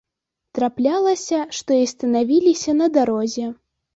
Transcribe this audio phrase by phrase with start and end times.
[0.59, 3.47] Траплялася, што і станавіліся на дарозе.